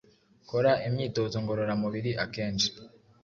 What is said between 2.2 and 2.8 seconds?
akenshi